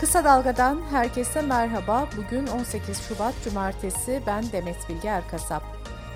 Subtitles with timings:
[0.00, 2.08] Kısa Dalga'dan herkese merhaba.
[2.16, 4.22] Bugün 18 Şubat Cumartesi.
[4.26, 5.62] Ben Demet Bilge Erkasap.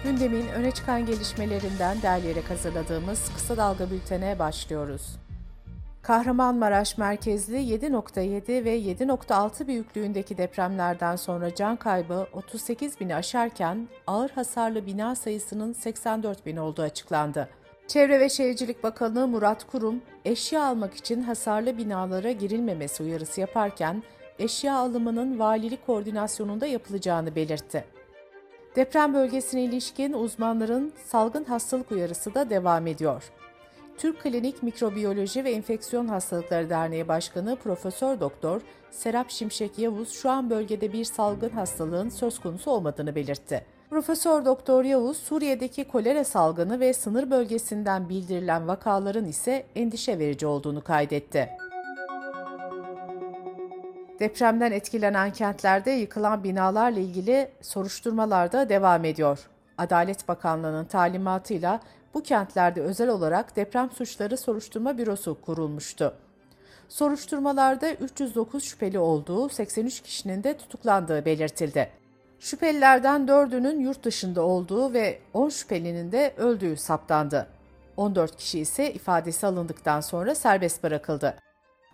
[0.04, 5.16] Gündemin öne çıkan gelişmelerinden derleyerek hazırladığımız Kısa Dalga bültene başlıyoruz.
[6.02, 14.86] Kahramanmaraş merkezli 7.7 ve 7.6 büyüklüğündeki depremlerden sonra can kaybı 38 bini aşarken ağır hasarlı
[14.86, 17.48] bina sayısının 84 bin olduğu açıklandı.
[17.86, 24.02] Çevre ve Şehircilik Bakanı Murat Kurum, eşya almak için hasarlı binalara girilmemesi uyarısı yaparken,
[24.38, 27.84] eşya alımının valilik koordinasyonunda yapılacağını belirtti.
[28.76, 33.30] Deprem bölgesine ilişkin uzmanların salgın hastalık uyarısı da devam ediyor.
[33.98, 38.60] Türk Klinik Mikrobiyoloji ve Enfeksiyon Hastalıkları Derneği Başkanı Profesör Doktor
[38.90, 43.73] Serap Şimşek Yavuz şu an bölgede bir salgın hastalığın söz konusu olmadığını belirtti.
[43.94, 50.84] Profesör Doktor Yavuz, Suriye'deki kolera salgını ve sınır bölgesinden bildirilen vakaların ise endişe verici olduğunu
[50.84, 51.48] kaydetti.
[54.20, 59.48] Depremden etkilenen kentlerde yıkılan binalarla ilgili soruşturmalar da devam ediyor.
[59.78, 61.80] Adalet Bakanlığı'nın talimatıyla
[62.14, 66.14] bu kentlerde özel olarak deprem suçları soruşturma bürosu kurulmuştu.
[66.88, 72.03] Soruşturmalarda 309 şüpheli olduğu, 83 kişinin de tutuklandığı belirtildi.
[72.44, 77.46] Şüphelilerden 4'ünün yurt dışında olduğu ve 10 şüphelinin de öldüğü saptandı.
[77.96, 81.36] 14 kişi ise ifadesi alındıktan sonra serbest bırakıldı.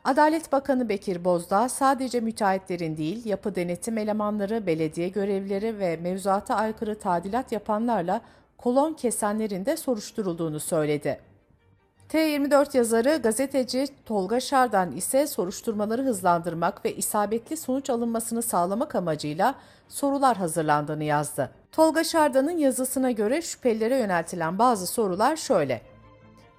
[0.05, 6.99] Adalet Bakanı Bekir Bozdağ sadece müteahhitlerin değil, yapı denetim elemanları, belediye görevlileri ve mevzuata aykırı
[6.99, 8.21] tadilat yapanlarla
[8.59, 11.30] kolon kesenlerin de soruşturulduğunu söyledi.
[12.13, 19.55] T24 yazarı gazeteci Tolga Şardan ise soruşturmaları hızlandırmak ve isabetli sonuç alınmasını sağlamak amacıyla
[19.89, 21.51] sorular hazırlandığını yazdı.
[21.73, 25.83] Tolga Şardan'ın yazısına göre şüphelilere yöneltilen bazı sorular şöyle.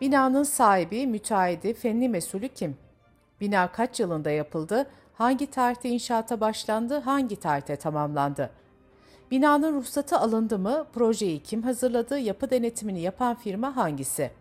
[0.01, 2.77] Binanın sahibi, müteahhidi, fenli mesulü kim?
[3.41, 4.85] Bina kaç yılında yapıldı?
[5.13, 6.99] Hangi tarihte inşaata başlandı?
[6.99, 8.49] Hangi tarihte tamamlandı?
[9.31, 10.85] Binanın ruhsatı alındı mı?
[10.93, 12.19] Projeyi kim hazırladı?
[12.19, 14.40] Yapı denetimini yapan firma hangisi?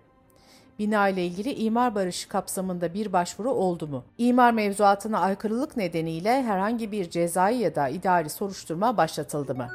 [0.80, 4.04] Bina ile ilgili imar barışı kapsamında bir başvuru oldu mu?
[4.18, 9.68] İmar mevzuatına aykırılık nedeniyle herhangi bir cezai ya da idari soruşturma başlatıldı mı?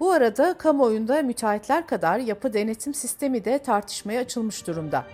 [0.00, 5.04] Bu arada kamuoyunda müteahhitler kadar yapı denetim sistemi de tartışmaya açılmış durumda.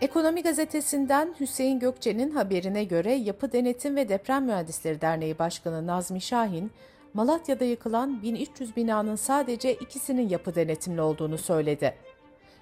[0.00, 6.70] Ekonomi gazetesinden Hüseyin Gökçe'nin haberine göre Yapı Denetim ve Deprem Mühendisleri Derneği Başkanı Nazmi Şahin,
[7.14, 11.94] Malatya'da yıkılan 1300 binanın sadece ikisinin yapı denetimli olduğunu söyledi.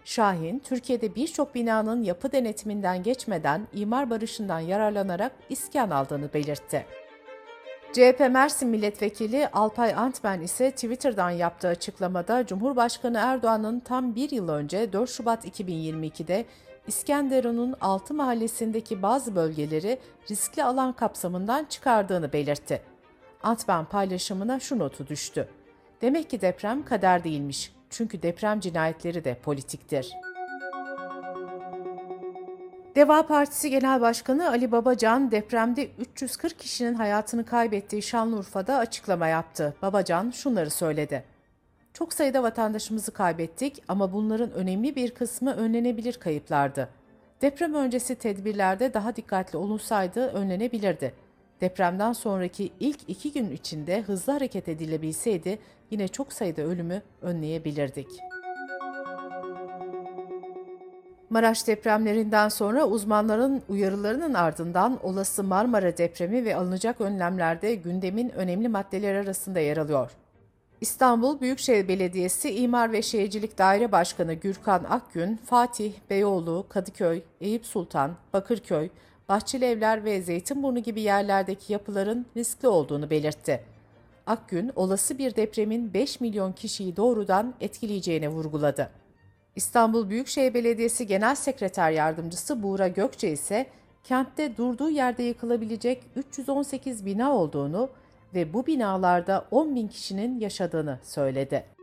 [0.05, 6.87] Şahin, Türkiye'de birçok binanın yapı denetiminden geçmeden imar barışından yararlanarak iskan aldığını belirtti.
[7.93, 14.93] CHP Mersin Milletvekili Alpay Antmen ise Twitter'dan yaptığı açıklamada Cumhurbaşkanı Erdoğan'ın tam bir yıl önce
[14.93, 16.45] 4 Şubat 2022'de
[16.87, 19.99] İskenderun'un 6 mahallesindeki bazı bölgeleri
[20.31, 22.83] riskli alan kapsamından çıkardığını belirtti.
[23.43, 25.49] Antben paylaşımına şu notu düştü.
[26.03, 27.73] Demek ki deprem kader değilmiş.
[27.91, 30.13] Çünkü deprem cinayetleri de politiktir.
[32.97, 39.75] Deva Partisi Genel Başkanı Ali Babacan depremde 340 kişinin hayatını kaybettiği Şanlıurfa'da açıklama yaptı.
[39.83, 41.25] Babacan şunları söyledi.
[41.93, 46.89] Çok sayıda vatandaşımızı kaybettik ama bunların önemli bir kısmı önlenebilir kayıplardı.
[47.43, 51.15] Deprem öncesi tedbirlerde daha dikkatli olunsaydı önlenebilirdi.
[51.61, 55.59] Depremden sonraki ilk iki gün içinde hızlı hareket edilebilseydi
[55.91, 58.09] yine çok sayıda ölümü önleyebilirdik.
[61.31, 69.19] Maraş depremlerinden sonra uzmanların uyarılarının ardından olası Marmara depremi ve alınacak önlemlerde gündemin önemli maddeleri
[69.19, 70.11] arasında yer alıyor.
[70.81, 78.11] İstanbul Büyükşehir Belediyesi İmar ve Şehircilik Daire Başkanı Gürkan Akgün, Fatih, Beyoğlu, Kadıköy, Eyüp Sultan,
[78.33, 78.89] Bakırköy,
[79.29, 83.65] Bahçeli Evler ve Zeytinburnu gibi yerlerdeki yapıların riskli olduğunu belirtti.
[84.27, 88.91] Akgün, olası bir depremin 5 milyon kişiyi doğrudan etkileyeceğini vurguladı.
[89.57, 93.67] İstanbul Büyükşehir Belediyesi Genel Sekreter Yardımcısı Buğra Gökçe ise
[94.05, 97.91] kentte durduğu yerde yıkılabilecek 318 bina olduğunu
[98.35, 101.78] ve bu binalarda 10 bin kişinin yaşadığını söyledi.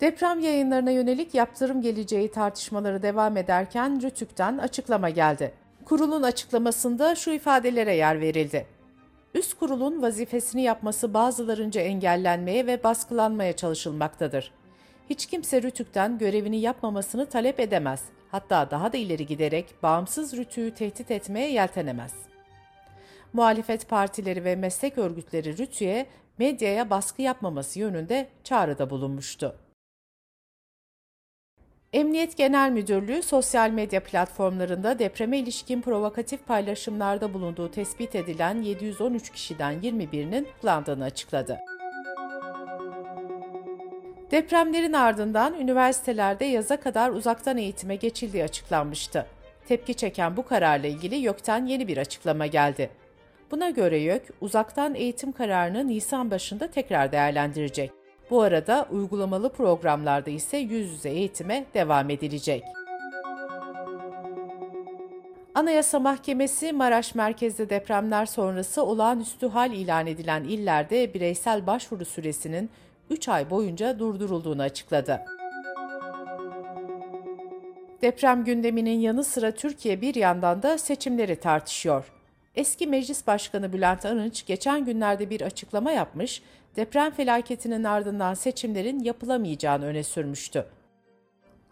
[0.00, 5.52] Deprem yayınlarına yönelik yaptırım geleceği tartışmaları devam ederken Rütük'ten açıklama geldi.
[5.84, 8.66] Kurulun açıklamasında şu ifadelere yer verildi.
[9.34, 14.52] Üst kurulun vazifesini yapması bazılarınca engellenmeye ve baskılanmaya çalışılmaktadır.
[15.10, 21.10] Hiç kimse Rütük'ten görevini yapmamasını talep edemez hatta daha da ileri giderek bağımsız rütüyü tehdit
[21.10, 22.12] etmeye yeltenemez.
[23.32, 26.06] Muhalefet partileri ve meslek örgütleri rütüye
[26.38, 29.69] medyaya baskı yapmaması yönünde çağrıda bulunmuştu.
[31.92, 39.80] Emniyet Genel Müdürlüğü sosyal medya platformlarında depreme ilişkin provokatif paylaşımlarda bulunduğu tespit edilen 713 kişiden
[39.80, 41.58] 21'inin kullandığını açıkladı.
[44.30, 49.26] Depremlerin ardından üniversitelerde yaza kadar uzaktan eğitime geçildiği açıklanmıştı.
[49.66, 52.90] Tepki çeken bu kararla ilgili YÖK'ten yeni bir açıklama geldi.
[53.50, 57.99] Buna göre YÖK, uzaktan eğitim kararını Nisan başında tekrar değerlendirecek.
[58.30, 62.64] Bu arada uygulamalı programlarda ise yüz yüze eğitime devam edilecek.
[65.54, 72.70] Anayasa Mahkemesi Maraş merkezli depremler sonrası olağanüstü hal ilan edilen illerde bireysel başvuru süresinin
[73.10, 75.20] 3 ay boyunca durdurulduğunu açıkladı.
[78.02, 82.12] Deprem gündeminin yanı sıra Türkiye bir yandan da seçimleri tartışıyor.
[82.54, 86.42] Eski Meclis Başkanı Bülent Arınç geçen günlerde bir açıklama yapmış,
[86.76, 90.66] deprem felaketinin ardından seçimlerin yapılamayacağını öne sürmüştü.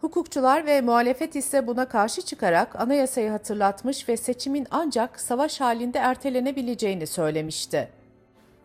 [0.01, 7.07] Hukukçular ve muhalefet ise buna karşı çıkarak anayasayı hatırlatmış ve seçimin ancak savaş halinde ertelenebileceğini
[7.07, 7.89] söylemişti.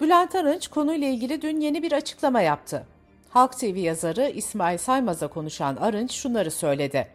[0.00, 2.86] Bülent Arınç konuyla ilgili dün yeni bir açıklama yaptı.
[3.30, 7.08] Halk TV yazarı İsmail Saymaz'a konuşan Arınç şunları söyledi.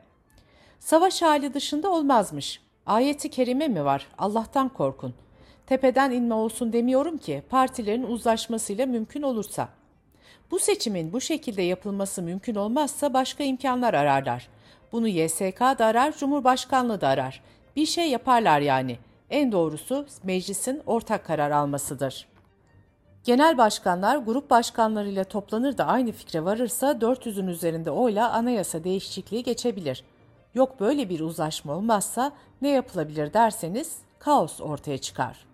[0.80, 2.62] Savaş hali dışında olmazmış.
[2.86, 4.07] Ayeti kerime mi var?
[4.18, 5.13] Allah'tan korkun.
[5.69, 9.69] Tepeden inme olsun demiyorum ki partilerin uzlaşmasıyla mümkün olursa.
[10.51, 14.50] Bu seçimin bu şekilde yapılması mümkün olmazsa başka imkanlar ararlar.
[14.92, 17.42] Bunu YSK da arar, Cumhurbaşkanlığı da arar.
[17.75, 18.98] Bir şey yaparlar yani.
[19.30, 22.27] En doğrusu meclisin ortak karar almasıdır.
[23.24, 30.04] Genel başkanlar grup başkanlarıyla toplanır da aynı fikre varırsa 400'ün üzerinde oyla anayasa değişikliği geçebilir.
[30.54, 32.31] Yok böyle bir uzlaşma olmazsa
[32.62, 35.49] ne yapılabilir derseniz kaos ortaya çıkar.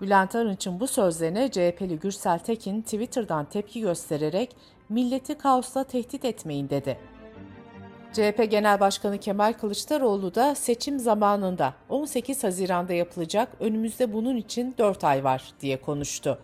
[0.00, 4.56] Bülent Arınç'ın bu sözlerine CHP'li Gürsel Tekin Twitter'dan tepki göstererek
[4.88, 6.98] milleti kaosla tehdit etmeyin dedi.
[8.12, 15.04] CHP Genel Başkanı Kemal Kılıçdaroğlu da seçim zamanında 18 Haziran'da yapılacak önümüzde bunun için 4
[15.04, 16.38] ay var diye konuştu.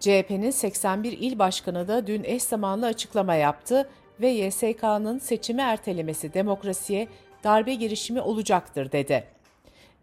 [0.00, 3.88] CHP'nin 81 il başkanı da dün eş zamanlı açıklama yaptı
[4.20, 7.08] ve YSK'nın seçimi ertelemesi demokrasiye
[7.44, 9.33] darbe girişimi olacaktır dedi.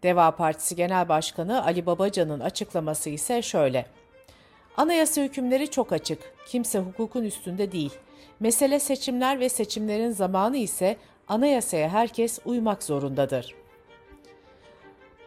[0.02, 3.86] Deva Partisi Genel Başkanı Ali Babacan'ın açıklaması ise şöyle.
[4.76, 6.18] Anayasa hükümleri çok açık.
[6.46, 7.92] Kimse hukukun üstünde değil.
[8.40, 10.96] Mesele seçimler ve seçimlerin zamanı ise
[11.28, 13.54] anayasaya herkes uymak zorundadır.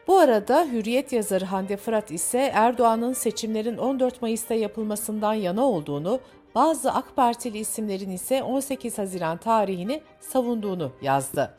[0.08, 6.20] Bu arada Hürriyet yazarı Hande Fırat ise Erdoğan'ın seçimlerin 14 Mayıs'ta yapılmasından yana olduğunu,
[6.56, 11.56] bazı AK Partili isimlerin ise 18 Haziran tarihini savunduğunu yazdı.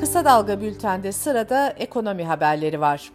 [0.00, 3.12] Kısa Dalga Bülten'de sırada ekonomi haberleri var.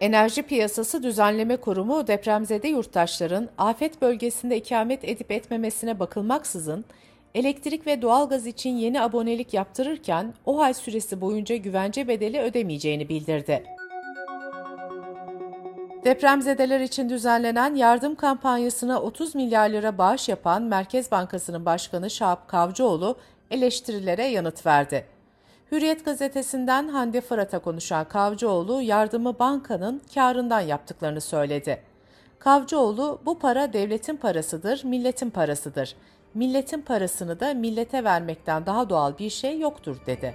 [0.00, 6.84] Enerji Piyasası Düzenleme Kurumu depremzede yurttaşların afet bölgesinde ikamet edip etmemesine bakılmaksızın
[7.34, 13.64] elektrik ve doğalgaz için yeni abonelik yaptırırken o ay süresi boyunca güvence bedeli ödemeyeceğini bildirdi.
[16.04, 23.16] Depremzedeler için düzenlenen yardım kampanyasına 30 milyar lira bağış yapan Merkez Bankası'nın başkanı Şahap Kavcıoğlu
[23.50, 25.13] eleştirilere yanıt verdi.
[25.74, 31.82] Hürriyet gazetesinden Hande Fırat'a konuşan Kavcıoğlu yardımı bankanın karından yaptıklarını söyledi.
[32.38, 35.96] Kavcıoğlu bu para devletin parasıdır, milletin parasıdır.
[36.34, 40.34] Milletin parasını da millete vermekten daha doğal bir şey yoktur dedi.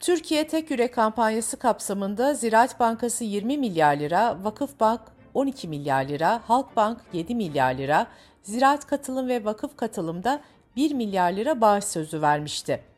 [0.00, 5.00] Türkiye Tek Yürek kampanyası kapsamında Ziraat Bankası 20 milyar lira, Vakıfbank
[5.34, 8.06] 12 milyar lira, Halkbank 7 milyar lira,
[8.42, 10.40] Ziraat Katılım ve Vakıf Katılım'da
[10.76, 12.95] 1 milyar lira bağış sözü vermişti.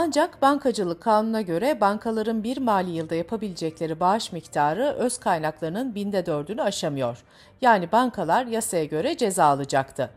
[0.00, 6.62] Ancak bankacılık kanuna göre bankaların bir mali yılda yapabilecekleri bağış miktarı öz kaynaklarının binde dördünü
[6.62, 7.24] aşamıyor.
[7.60, 10.10] Yani bankalar yasaya göre ceza alacaktı.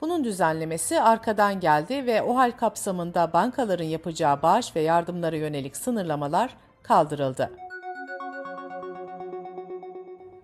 [0.00, 6.56] Bunun düzenlemesi arkadan geldi ve o hal kapsamında bankaların yapacağı bağış ve yardımlara yönelik sınırlamalar
[6.82, 7.50] kaldırıldı.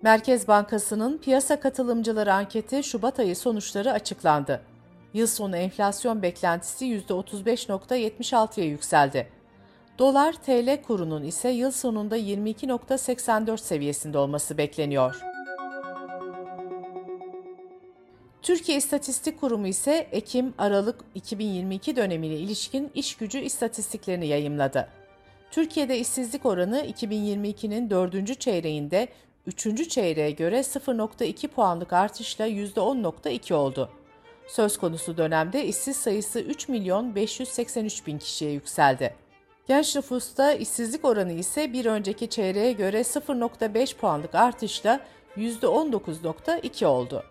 [0.02, 4.70] Merkez Bankası'nın piyasa katılımcıları anketi Şubat ayı sonuçları açıklandı.
[5.14, 9.29] Yıl sonu enflasyon beklentisi %35.76'ya yükseldi.
[9.99, 15.21] Dolar TL kurunun ise yıl sonunda 22.84 seviyesinde olması bekleniyor.
[18.43, 24.88] Türkiye İstatistik Kurumu ise Ekim-Aralık 2022 dönemine ilişkin iş gücü istatistiklerini yayımladı.
[25.50, 28.40] Türkiye'de işsizlik oranı 2022'nin 4.
[28.40, 29.09] çeyreğinde
[29.47, 29.88] 3.
[29.88, 33.90] çeyreğe göre 0.2 puanlık artışla %10.2 oldu.
[34.50, 39.14] Söz konusu dönemde işsiz sayısı 3 milyon 583 bin kişiye yükseldi.
[39.69, 45.00] Genç nüfusta işsizlik oranı ise bir önceki çeyreğe göre 0.5 puanlık artışla
[45.37, 47.25] %19.2 oldu.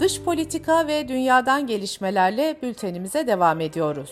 [0.00, 4.10] Dış politika ve dünyadan gelişmelerle bültenimize devam ediyoruz.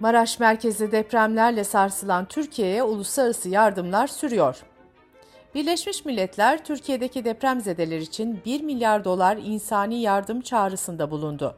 [0.00, 4.62] Maraş merkezli depremlerle sarsılan Türkiye'ye uluslararası yardımlar sürüyor.
[5.54, 11.56] Birleşmiş Milletler Türkiye'deki depremzedeler için 1 milyar dolar insani yardım çağrısında bulundu.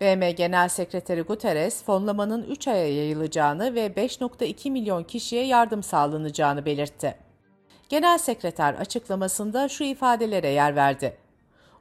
[0.00, 7.14] BM Genel Sekreteri Guterres, fonlamanın 3 aya yayılacağını ve 5.2 milyon kişiye yardım sağlanacağını belirtti.
[7.88, 11.16] Genel Sekreter açıklamasında şu ifadelere yer verdi.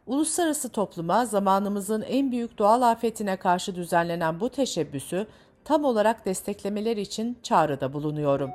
[0.08, 5.28] Uluslararası topluma zamanımızın en büyük doğal afetine karşı düzenlenen bu teşebbüsü
[5.64, 8.52] tam olarak desteklemeler için çağrıda bulunuyorum.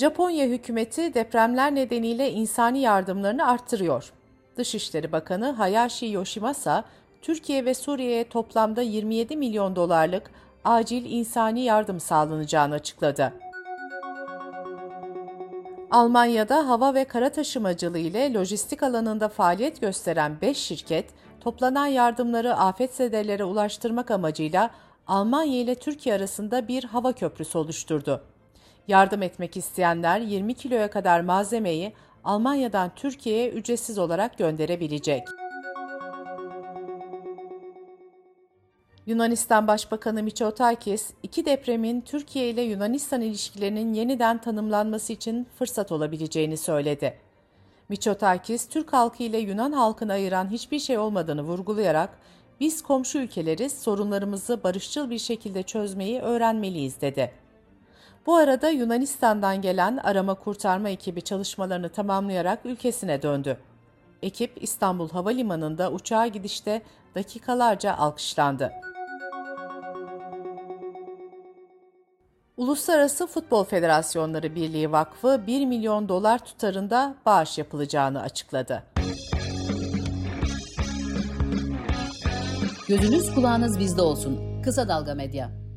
[0.00, 4.12] Japonya hükümeti depremler nedeniyle insani yardımlarını arttırıyor.
[4.56, 6.84] Dışişleri Bakanı Hayashi Yoshimasa,
[7.22, 10.30] Türkiye ve Suriye'ye toplamda 27 milyon dolarlık
[10.64, 13.32] acil insani yardım sağlanacağını açıkladı.
[15.90, 21.06] Almanya'da hava ve kara taşımacılığı ile lojistik alanında faaliyet gösteren 5 şirket,
[21.40, 24.70] toplanan yardımları afetzedelere ulaştırmak amacıyla
[25.06, 28.22] Almanya ile Türkiye arasında bir hava köprüsü oluşturdu.
[28.90, 31.92] Yardım etmek isteyenler 20 kiloya kadar malzemeyi
[32.24, 35.22] Almanya'dan Türkiye'ye ücretsiz olarak gönderebilecek.
[39.06, 47.18] Yunanistan Başbakanı Mitsotakis, iki depremin Türkiye ile Yunanistan ilişkilerinin yeniden tanımlanması için fırsat olabileceğini söyledi.
[47.88, 52.18] Mitsotakis, Türk halkı ile Yunan halkını ayıran hiçbir şey olmadığını vurgulayarak,
[52.60, 57.39] biz komşu ülkeleriz, sorunlarımızı barışçıl bir şekilde çözmeyi öğrenmeliyiz dedi.
[58.26, 63.56] Bu arada Yunanistan'dan gelen arama kurtarma ekibi çalışmalarını tamamlayarak ülkesine döndü.
[64.22, 66.82] Ekip İstanbul Havalimanı'nda uçağa gidişte
[67.14, 68.72] dakikalarca alkışlandı.
[72.56, 78.82] Uluslararası Futbol Federasyonları Birliği Vakfı 1 milyon dolar tutarında bağış yapılacağını açıkladı.
[82.88, 84.62] Gözünüz kulağınız bizde olsun.
[84.62, 85.69] Kısa Dalga Medya.